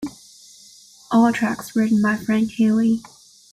[1.11, 3.01] All tracks written by Fran Healy.